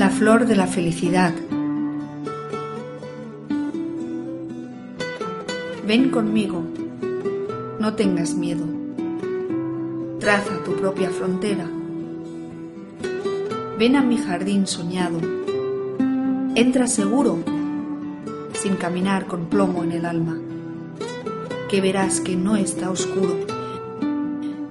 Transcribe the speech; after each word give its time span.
La 0.00 0.08
flor 0.08 0.46
de 0.46 0.56
la 0.56 0.66
felicidad. 0.66 1.34
Ven 5.86 6.08
conmigo, 6.08 6.64
no 7.78 7.92
tengas 7.96 8.32
miedo. 8.32 8.64
Traza 10.18 10.64
tu 10.64 10.72
propia 10.76 11.10
frontera. 11.10 11.68
Ven 13.78 13.94
a 13.94 14.00
mi 14.00 14.16
jardín 14.16 14.66
soñado. 14.66 15.20
Entra 16.54 16.86
seguro, 16.86 17.40
sin 18.54 18.76
caminar 18.76 19.26
con 19.26 19.50
plomo 19.50 19.84
en 19.84 19.92
el 19.92 20.06
alma, 20.06 20.38
que 21.68 21.82
verás 21.82 22.22
que 22.22 22.36
no 22.36 22.56
está 22.56 22.88
oscuro 22.88 23.36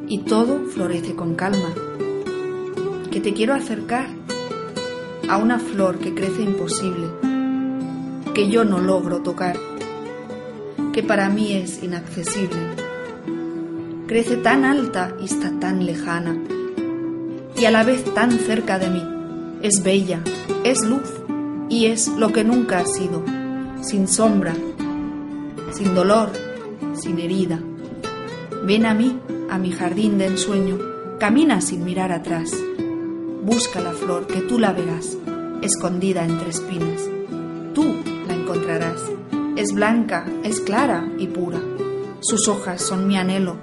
y 0.08 0.23
todo 0.23 0.66
florece 0.66 1.14
con 1.14 1.36
calma. 1.36 1.70
Que 3.11 3.22
te 3.22 3.36
quiero 3.36 3.53
acercar 3.53 4.19
a 5.29 5.38
una 5.38 5.59
flor 5.59 5.99
que 5.99 6.15
crece 6.15 6.41
imposible, 6.41 7.07
que 8.33 8.49
yo 8.49 8.65
no 8.65 8.79
logro 8.79 9.19
tocar, 9.19 9.55
que 10.91 11.03
para 11.03 11.29
mí 11.29 11.53
es 11.53 11.83
inaccesible. 11.83 12.59
Crece 14.07 14.38
tan 14.38 14.65
alta 14.65 15.15
y 15.21 15.25
está 15.25 15.52
tan 15.59 15.85
lejana, 15.85 16.35
y 17.55 17.65
a 17.65 17.71
la 17.71 17.83
vez 17.83 18.11
tan 18.15 18.31
cerca 18.31 18.79
de 18.79 18.89
mí. 18.89 19.03
Es 19.61 19.83
bella, 19.83 20.21
es 20.63 20.83
luz 20.83 21.13
y 21.69 21.85
es 21.88 22.07
lo 22.07 22.31
que 22.33 22.43
nunca 22.43 22.80
ha 22.80 22.85
sido, 22.85 23.23
sin 23.81 24.07
sombra, 24.07 24.55
sin 25.71 25.93
dolor, 25.93 26.31
sin 26.93 27.19
herida. 27.19 27.59
Ven 28.66 28.88
a 28.88 28.95
mí, 28.95 29.19
a 29.52 29.59
mi 29.59 29.71
jardín 29.71 30.17
de 30.17 30.25
ensueño, 30.25 30.80
camina 31.19 31.61
sin 31.61 31.83
mirar 31.83 32.11
atrás 32.14 32.52
Busca 33.50 33.81
la 33.81 33.94
flor 33.94 34.28
que 34.28 34.42
tú 34.42 34.59
la 34.59 34.73
verás, 34.73 35.17
escondida 35.64 36.23
entre 36.23 36.52
espinas. 36.52 37.02
Tú 37.73 37.95
la 38.28 38.36
encontrarás. 38.36 39.02
Es 39.55 39.73
blanca, 39.73 40.28
es 40.44 40.59
clara 40.59 41.11
y 41.17 41.25
pura. 41.25 41.59
Sus 42.20 42.47
hojas 42.47 42.80
son 42.80 43.08
mi 43.08 43.17
anhelo 43.17 43.55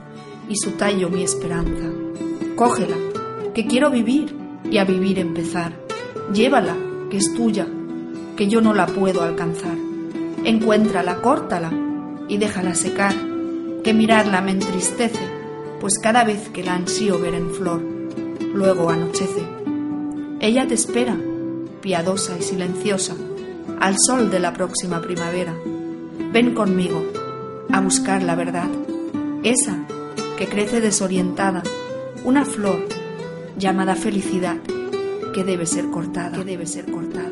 y 0.49 0.57
su 0.57 0.73
tallo 0.73 1.09
mi 1.09 1.23
esperanza. 1.23 1.89
Cógela, 2.57 2.97
que 3.55 3.69
quiero 3.69 3.89
vivir 3.89 4.35
y 4.69 4.79
a 4.79 4.85
vivir 4.85 5.21
empezar. 5.21 5.73
Llévala, 6.35 6.75
que 7.09 7.19
es 7.19 7.33
tuya, 7.33 7.69
que 8.37 8.49
yo 8.49 8.61
no 8.61 8.75
la 8.75 8.87
puedo 8.87 9.23
alcanzar. 9.23 9.79
Encuéntrala, 10.43 11.23
córtala 11.23 11.71
y 12.27 12.39
déjala 12.39 12.75
secar, 12.75 13.15
que 13.85 13.95
mirarla 13.95 14.41
me 14.41 14.51
entristece, 14.51 15.23
pues 15.81 16.01
cada 16.03 16.25
vez 16.25 16.49
que 16.49 16.65
la 16.65 16.75
ansío 16.75 17.21
ver 17.21 17.35
en 17.35 17.53
flor, 17.53 17.81
luego 18.53 18.91
anochece. 18.91 19.66
Ella 20.41 20.67
te 20.69 20.75
espera, 20.75 21.17
piadosa 21.81 22.37
y 22.39 22.43
silenciosa, 22.43 23.15
al 23.81 23.97
sol 23.99 24.31
de 24.31 24.39
la 24.39 24.53
próxima 24.53 25.01
primavera. 25.01 25.55
Ven 26.33 26.55
conmigo 26.55 27.03
a 27.71 27.81
buscar 27.81 28.23
la 28.23 28.35
verdad, 28.35 28.69
esa 29.43 29.87
que 30.37 30.47
crece 30.47 30.81
desorientada, 30.81 31.63
una 32.25 32.45
flor 32.45 32.87
llamada 33.59 33.95
felicidad 33.95 34.59
que 35.35 35.45
debe 35.45 35.67
ser 35.67 35.91
cortada, 35.91 36.37
que 36.37 36.45
debe 36.45 36.67
ser 36.67 36.85
cortada. 36.87 37.27